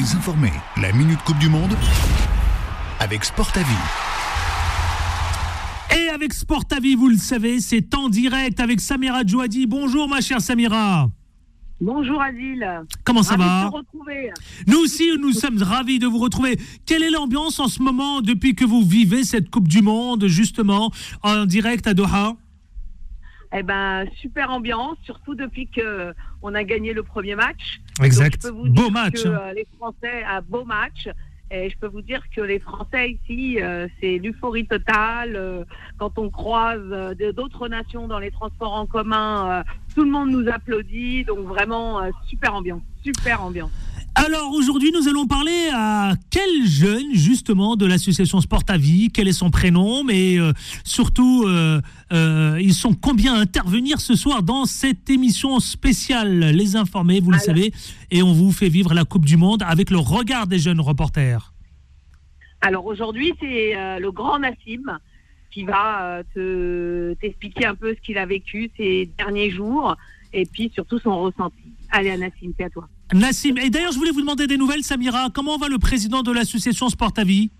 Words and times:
Les 0.00 0.14
informés, 0.14 0.52
la 0.80 0.92
Minute 0.92 1.18
Coupe 1.26 1.36
du 1.36 1.50
Monde 1.50 1.76
avec 3.00 3.22
Sport 3.22 3.52
à 3.54 3.58
Vie. 3.58 3.66
Et 5.94 6.08
avec 6.08 6.32
Sport 6.32 6.64
à 6.70 6.80
Vie, 6.80 6.94
vous 6.94 7.08
le 7.08 7.18
savez, 7.18 7.60
c'est 7.60 7.94
en 7.94 8.08
direct 8.08 8.60
avec 8.60 8.80
Samira 8.80 9.26
Djouadi. 9.26 9.66
Bonjour 9.66 10.08
ma 10.08 10.22
chère 10.22 10.40
Samira. 10.40 11.10
Bonjour 11.82 12.22
Adil. 12.22 12.66
Comment 13.04 13.22
ça 13.22 13.36
va 13.36 13.66
de 13.66 13.70
te 13.70 13.76
retrouver. 13.76 14.30
Nous 14.66 14.78
aussi, 14.78 15.10
nous 15.20 15.32
sommes 15.32 15.62
ravis 15.62 15.98
de 15.98 16.06
vous 16.06 16.18
retrouver. 16.18 16.58
Quelle 16.86 17.02
est 17.02 17.10
l'ambiance 17.10 17.60
en 17.60 17.68
ce 17.68 17.82
moment 17.82 18.22
depuis 18.22 18.54
que 18.54 18.64
vous 18.64 18.82
vivez 18.82 19.22
cette 19.22 19.50
Coupe 19.50 19.68
du 19.68 19.82
Monde, 19.82 20.28
justement, 20.28 20.90
en 21.22 21.44
direct 21.44 21.86
à 21.86 21.92
Doha? 21.92 22.36
Eh 23.52 23.62
ben, 23.64 24.06
super 24.20 24.50
ambiance, 24.50 24.96
surtout 25.02 25.34
depuis 25.34 25.66
que 25.66 26.14
on 26.42 26.54
a 26.54 26.62
gagné 26.62 26.92
le 26.92 27.02
premier 27.02 27.34
match. 27.34 27.80
Exact. 28.02 28.42
Donc, 28.42 28.42
je 28.42 28.48
peux 28.48 28.54
vous 28.54 28.72
Beau 28.72 28.82
dire 28.84 28.92
match. 28.92 29.22
que, 29.22 29.28
hein. 29.28 29.40
euh, 29.46 29.52
les 29.52 29.66
Français, 29.76 30.22
un 30.24 30.40
beau 30.42 30.64
match. 30.64 31.08
Et 31.52 31.68
je 31.68 31.76
peux 31.78 31.88
vous 31.88 32.00
dire 32.00 32.22
que 32.34 32.40
les 32.42 32.60
Français 32.60 33.10
ici, 33.10 33.60
euh, 33.60 33.88
c'est 34.00 34.18
l'euphorie 34.18 34.66
totale. 34.66 35.34
Euh, 35.34 35.64
quand 35.98 36.16
on 36.16 36.30
croise 36.30 36.80
euh, 36.92 37.32
d'autres 37.32 37.66
nations 37.66 38.06
dans 38.06 38.20
les 38.20 38.30
transports 38.30 38.72
en 38.74 38.86
commun, 38.86 39.50
euh, 39.50 39.62
tout 39.96 40.04
le 40.04 40.10
monde 40.12 40.30
nous 40.30 40.48
applaudit. 40.48 41.24
Donc 41.24 41.40
vraiment, 41.40 42.00
euh, 42.02 42.10
super 42.28 42.54
ambiance, 42.54 42.82
super 43.02 43.42
ambiance. 43.42 43.72
Alors 44.22 44.52
aujourd'hui, 44.52 44.92
nous 44.92 45.08
allons 45.08 45.26
parler 45.26 45.70
à 45.72 46.12
quel 46.30 46.66
jeune 46.66 47.14
justement 47.14 47.74
de 47.74 47.86
l'association 47.86 48.42
Sport 48.42 48.64
à 48.68 48.76
Vie, 48.76 49.08
quel 49.10 49.28
est 49.28 49.32
son 49.32 49.50
prénom, 49.50 50.04
mais 50.04 50.38
euh, 50.38 50.52
surtout, 50.84 51.44
euh, 51.46 51.80
euh, 52.12 52.58
ils 52.60 52.74
sont 52.74 52.92
combien 52.92 53.32
à 53.32 53.38
intervenir 53.38 53.98
ce 53.98 54.14
soir 54.14 54.42
dans 54.42 54.66
cette 54.66 55.08
émission 55.08 55.58
spéciale? 55.58 56.50
Les 56.50 56.76
Informés, 56.76 57.20
vous 57.20 57.30
le 57.30 57.36
Alors. 57.36 57.46
savez, 57.46 57.72
et 58.10 58.22
on 58.22 58.34
vous 58.34 58.52
fait 58.52 58.68
vivre 58.68 58.92
la 58.92 59.06
Coupe 59.06 59.24
du 59.24 59.38
Monde 59.38 59.62
avec 59.66 59.90
le 59.90 59.96
regard 59.96 60.46
des 60.46 60.58
jeunes 60.58 60.80
reporters. 60.80 61.54
Alors 62.60 62.84
aujourd'hui, 62.84 63.32
c'est 63.40 63.72
le 63.98 64.10
grand 64.10 64.38
Nassim 64.38 64.98
qui 65.50 65.64
va 65.64 66.22
te 66.34 67.14
t'expliquer 67.14 67.64
un 67.64 67.74
peu 67.74 67.94
ce 67.94 68.00
qu'il 68.02 68.18
a 68.18 68.26
vécu 68.26 68.70
ces 68.76 69.08
derniers 69.16 69.50
jours 69.50 69.96
et 70.34 70.44
puis 70.44 70.70
surtout 70.74 70.98
son 70.98 71.22
ressenti. 71.22 71.72
Allez, 71.90 72.16
Nassim, 72.16 72.52
c'est 72.56 72.64
à 72.64 72.70
toi. 72.70 72.88
Nassim, 73.12 73.56
et 73.56 73.70
d'ailleurs, 73.70 73.92
je 73.92 73.98
voulais 73.98 74.12
vous 74.12 74.20
demander 74.20 74.46
des 74.46 74.56
nouvelles, 74.56 74.82
Samira. 74.82 75.28
Comment 75.34 75.58
va 75.58 75.68
le 75.68 75.78
président 75.78 76.22
de 76.22 76.30
l'association 76.30 76.88
Sport 76.88 77.12
à 77.16 77.24
Vie? 77.24 77.50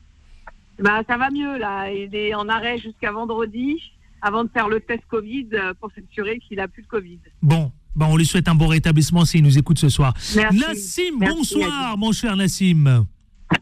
Bah, 0.79 1.03
ça 1.09 1.17
va 1.17 1.31
mieux 1.31 1.59
là. 1.59 1.91
Il 1.93 2.15
est 2.15 2.35
en 2.35 2.49
arrêt 2.49 2.79
jusqu'à 2.79 3.13
vendredi 3.13 3.77
avant 4.23 4.45
de 4.45 4.51
faire 4.51 4.69
le 4.69 4.81
test 4.81 5.03
Covid 5.09 5.49
euh, 5.53 5.75
pour 5.81 5.91
s'assurer 5.93 6.39
qu'il 6.39 6.61
a 6.61 6.69
plus 6.69 6.83
de 6.83 6.87
Covid. 6.87 7.19
Bon, 7.43 7.73
ben, 7.97 8.07
on 8.07 8.17
lui 8.17 8.27
souhaite 8.27 8.49
un 8.49 8.55
bon 8.55 8.67
rétablissement 8.67 9.25
s'il 9.25 9.43
nous 9.43 9.59
écoute 9.59 9.79
ce 9.79 9.89
soir. 9.89 10.15
Merci. 10.37 10.59
Nassim, 10.59 11.03
Merci, 11.19 11.37
bonsoir, 11.37 11.99
mon 11.99 12.13
cher 12.13 12.37
Nassim. 12.37 13.07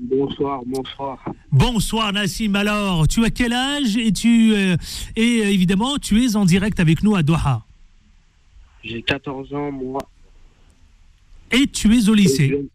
Bonsoir, 0.01 0.61
bonsoir. 0.67 1.25
Bonsoir 1.51 2.13
Nassim. 2.13 2.55
Alors, 2.55 3.09
tu 3.09 3.25
as 3.25 3.31
quel 3.31 3.53
âge 3.53 3.97
et 3.97 4.13
tu 4.13 4.53
euh, 4.55 4.77
et 5.17 5.41
euh, 5.43 5.51
évidemment 5.51 5.97
tu 5.99 6.23
es 6.23 6.37
en 6.37 6.45
direct 6.45 6.79
avec 6.79 7.03
nous 7.03 7.17
à 7.17 7.23
Doha 7.23 7.65
J'ai 8.85 9.03
14 9.03 9.55
ans, 9.55 9.73
moi. 9.73 10.01
Et 11.53 11.67
tu 11.67 11.95
es 11.97 12.09
au 12.09 12.15
lycée 12.15 12.67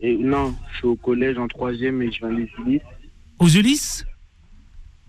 Et, 0.00 0.12
et- 0.12 0.16
non, 0.18 0.54
je 0.72 0.78
suis 0.78 0.86
au 0.86 0.96
collège 0.96 1.38
en 1.38 1.48
troisième 1.48 2.02
et 2.02 2.10
je 2.12 2.18
viens 2.18 2.34
des 2.36 2.48
Ulysses. 2.64 2.82
aux 3.38 3.48
Ulysses. 3.48 4.04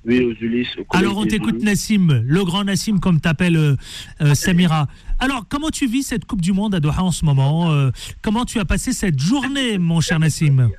Oui, 0.06 0.22
aux 0.22 0.34
Ulysses. 0.46 0.78
au 0.78 0.86
Alors 0.96 1.18
on 1.18 1.26
t'écoute. 1.26 1.62
Nassim, 1.62 2.24
le 2.26 2.44
grand 2.46 2.64
Nassim 2.64 3.00
comme 3.00 3.20
t'appelles 3.20 3.58
euh, 3.58 3.76
euh, 4.22 4.34
Samira. 4.36 4.88
Alors 5.20 5.46
comment 5.50 5.70
tu 5.70 5.86
vis 5.88 6.04
cette 6.04 6.24
Coupe 6.26 6.40
du 6.42 6.54
Monde 6.54 6.74
à 6.76 6.80
Doha 6.80 7.04
en 7.04 7.12
ce 7.12 7.26
moment 7.26 7.72
Euh, 7.74 7.92
Comment 8.22 8.46
tu 8.46 8.60
as 8.60 8.66
passé 8.66 8.94
cette 8.94 9.20
journée, 9.20 9.78
mon 9.78 10.00
cher 10.00 10.20
Nassim 10.20 10.70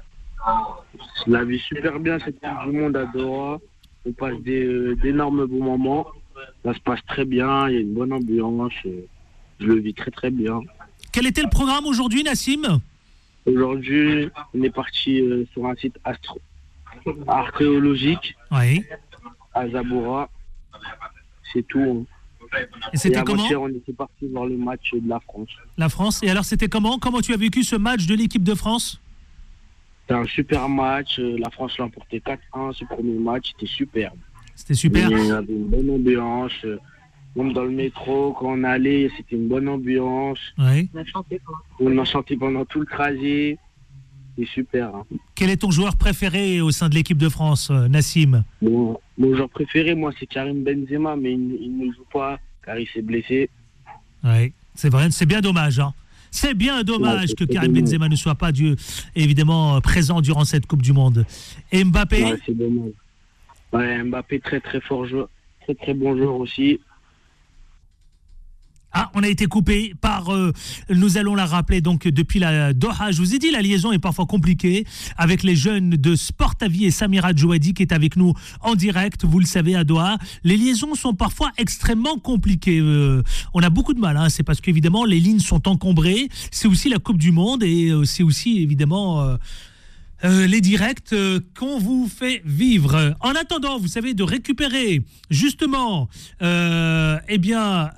Je 1.27 1.31
la 1.33 1.45
vis 1.45 1.59
super 1.59 1.99
bien, 2.01 2.19
cette 2.21 2.41
Coupe 2.41 2.71
du 2.73 2.79
Monde 2.79 2.97
à 2.97 3.05
Doha. 3.07 3.59
On 4.07 4.13
passe 4.13 4.41
d'énormes 4.43 5.45
bons 5.47 5.65
moments. 5.65 6.07
Ça 6.65 6.73
se 6.73 6.81
passe 6.81 7.01
très 7.07 7.25
bien, 7.27 7.69
il 7.69 7.75
y 7.75 7.77
a 7.79 7.81
une 7.81 7.93
bonne 7.93 8.13
ambiance. 8.13 8.73
Je 9.61 9.67
le 9.67 9.81
vis 9.81 9.93
très 9.93 10.11
très 10.13 10.31
bien. 10.31 10.61
Quel 11.13 11.27
était 11.27 11.43
le 11.43 11.49
programme 11.49 11.87
aujourd'hui, 11.87 12.23
Nassim 12.23 12.81
Aujourd'hui, 13.47 14.29
on 14.55 14.63
est 14.63 14.71
parti 14.71 15.21
euh, 15.21 15.45
sur 15.53 15.67
un 15.67 15.75
site 15.77 15.97
astro- 16.05 16.39
archéologique 17.27 18.35
Oui. 18.51 18.85
à 19.55 19.69
Zaboura. 19.69 20.29
C'est 21.53 21.67
tout. 21.67 22.07
hein. 22.53 22.59
Et 22.93 22.97
c'était 22.97 23.23
comment 23.25 23.45
on 23.61 23.69
était 23.69 23.93
parti 23.93 24.27
voir 24.27 24.47
le 24.47 24.57
match 24.57 24.91
de 24.93 25.07
la 25.09 25.21
France. 25.21 25.49
La 25.77 25.89
France. 25.89 26.23
Et 26.23 26.31
alors 26.31 26.45
c'était 26.45 26.69
comment 26.69 26.99
Comment 26.99 27.21
tu 27.21 27.33
as 27.35 27.37
vécu 27.37 27.63
ce 27.63 27.77
match 27.77 28.07
de 28.07 28.15
l'équipe 28.15 28.43
de 28.43 28.55
France 28.55 29.01
C'était 30.03 30.15
un 30.21 30.25
super 30.25 30.69
match. 30.69 31.19
euh, 31.19 31.37
La 31.39 31.51
France 31.51 31.77
l'a 31.79 31.85
emporté 31.87 32.21
4-1. 32.21 32.73
Ce 32.75 32.85
premier 32.85 33.19
match, 33.19 33.53
c'était 33.53 33.71
superbe. 33.71 34.17
C'était 34.55 34.75
super. 34.75 35.11
Il 35.11 35.27
y 35.27 35.31
avait 35.31 35.53
une 35.53 35.69
bonne 35.69 35.91
ambiance. 35.91 36.53
Même 37.37 37.53
dans 37.53 37.65
le 37.65 37.71
métro, 37.71 38.33
quand 38.39 38.47
on 38.59 38.65
allait, 38.65 39.11
c'était 39.17 39.37
une 39.37 39.49
bonne 39.49 39.69
ambiance. 39.69 40.39
Oui. 40.59 40.89
On 40.95 40.99
a 40.99 41.05
chanté. 41.05 41.41
On 41.81 42.37
pendant 42.39 42.65
tout 42.65 42.81
le 42.81 42.87
trajet. 42.87 43.59
C'est 44.37 44.47
super. 44.47 44.95
hein. 44.95 45.05
Quel 45.35 45.51
est 45.51 45.57
ton 45.59 45.71
joueur 45.71 45.97
préféré 45.97 46.61
au 46.61 46.71
sein 46.71 46.89
de 46.89 46.95
l'équipe 46.95 47.19
de 47.19 47.29
France, 47.29 47.71
euh, 47.71 47.89
Nassim? 47.89 48.45
Bon, 48.63 48.99
mon 49.19 49.35
joueur 49.35 49.49
préféré, 49.49 49.95
moi, 49.97 50.13
c'est 50.19 50.27
Karim 50.27 50.63
Benzema, 50.63 51.17
mais 51.17 51.33
il, 51.33 51.59
il 51.61 51.77
ne 51.77 51.93
joue 51.93 52.05
pas 52.13 52.39
car 52.65 52.79
il 52.79 52.87
s'est 52.89 53.03
blessé. 53.03 53.51
Oui, 54.23 54.53
c'est 54.75 54.91
vrai, 54.91 55.09
c'est 55.11 55.27
bien 55.27 55.41
dommage. 55.41 55.81
hein. 55.81 55.93
C'est 56.31 56.55
bien 56.55 56.83
dommage 56.85 57.31
Ouais, 57.31 57.35
que 57.35 57.45
Karim 57.45 57.73
dommage. 57.73 57.83
Benzema 57.91 58.09
ne 58.09 58.15
soit 58.17 58.35
pas 58.37 58.53
du, 58.53 58.77
évidemment 59.17 59.77
euh, 59.77 59.81
présent 59.81 60.21
durant 60.21 60.45
cette 60.45 60.67
Coupe 60.67 60.83
du 60.83 60.93
Monde. 60.93 61.25
Et 61.73 61.83
Mbappé, 61.83 62.25
Ouais, 62.25 62.39
c'est 62.47 62.57
dommage. 62.57 62.93
Ouais, 63.73 64.03
Mbappé, 64.05 64.39
très 64.41 64.61
très 64.61 64.81
fort 64.81 65.05
joueur. 65.07 65.29
Très 65.63 65.75
très 65.75 65.95
bon 65.95 66.17
joueur 66.17 66.37
aussi. 66.37 66.79
On 69.19 69.23
a 69.25 69.29
été 69.29 69.47
coupé 69.47 69.95
par, 70.01 70.33
euh, 70.33 70.53
nous 70.91 71.19
allons 71.19 71.35
la 71.35 71.45
rappeler 71.45 71.81
donc 71.81 72.07
depuis 72.07 72.39
la 72.39 72.73
Doha. 72.73 73.11
Je 73.11 73.19
vous 73.19 73.35
ai 73.35 73.39
dit, 73.39 73.51
la 73.51 73.63
liaison 73.63 73.91
est 73.91 73.99
parfois 73.99 74.27
compliquée 74.27 74.87
avec 75.17 75.43
les 75.43 75.57
jeunes 75.57 75.91
de 75.91 76.15
Sport 76.15 76.55
à 76.61 76.69
Vie 76.69 76.85
et 76.85 76.93
Samira 76.93 77.35
Djouadi 77.35 77.75
qui 77.75 77.83
est 77.83 77.93
avec 77.93 78.15
nous 78.17 78.35
en 78.61 78.77
direct, 78.77 79.25
vous 79.25 79.41
le 79.41 79.45
savez, 79.45 79.75
à 79.75 79.83
Doha. 79.83 80.19
Les 80.45 80.57
liaisons 80.57 80.95
sont 80.95 81.15
parfois 81.15 81.51
extrêmement 81.59 82.17
compliquées. 82.19 82.79
Euh, 82.79 83.25
on 83.55 83.63
a 83.63 83.71
beaucoup 83.71 83.93
de 83.93 84.01
mal, 84.01 84.17
hein. 84.17 84.29
c'est 84.29 84.45
parce 84.45 84.61
qu'évidemment 84.61 85.05
les 85.05 85.19
lignes 85.19 85.41
sont 85.41 85.67
encombrées. 85.67 86.29
C'est 86.53 86.69
aussi 86.69 86.89
la 86.89 86.99
Coupe 86.99 87.19
du 87.19 87.33
Monde 87.33 87.65
et 87.65 87.89
euh, 87.89 88.05
c'est 88.05 88.23
aussi 88.23 88.63
évidemment 88.63 89.37
euh, 90.25 90.47
les 90.47 90.61
directs 90.61 91.13
euh, 91.13 91.41
qu'on 91.59 91.79
vous 91.79 92.09
fait 92.09 92.43
vivre. 92.45 93.15
En 93.21 93.31
attendant, 93.31 93.79
vous 93.79 93.89
savez, 93.89 94.15
de 94.15 94.23
récupérer 94.23 95.03
justement, 95.31 96.09
euh, 96.43 97.19
eh 97.29 97.39
bien, 97.39 97.91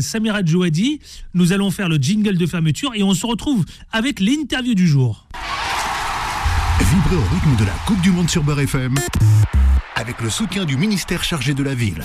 Samira 0.00 0.44
Djouadi, 0.44 1.00
nous 1.34 1.52
allons 1.52 1.70
faire 1.70 1.88
le 1.88 1.96
jingle 1.96 2.36
de 2.36 2.46
fermeture 2.46 2.92
et 2.94 3.02
on 3.02 3.14
se 3.14 3.26
retrouve 3.26 3.64
avec 3.92 4.20
l'interview 4.20 4.74
du 4.74 4.86
jour. 4.86 5.26
Vibrez 6.78 7.16
au 7.16 7.34
rythme 7.34 7.56
de 7.58 7.64
la 7.64 7.74
Coupe 7.86 8.00
du 8.02 8.10
Monde 8.10 8.28
sur 8.28 8.42
Beurre 8.42 8.60
FM 8.60 8.94
avec 9.94 10.20
le 10.20 10.30
soutien 10.30 10.64
du 10.64 10.76
ministère 10.76 11.22
chargé 11.22 11.54
de 11.54 11.62
la 11.62 11.74
ville. 11.74 12.02